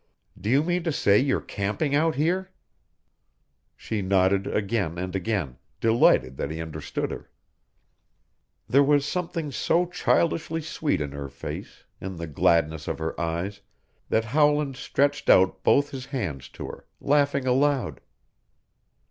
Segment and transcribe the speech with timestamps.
[0.35, 2.49] "Do you mean to say you're camping out here?"
[3.77, 7.29] She nodded again and again, delighted that he understood her.
[8.67, 13.61] There was something so childishly sweet in her face, in the gladness of her eyes,
[14.09, 18.01] that Howland stretched out both his hands to her, laughing aloud.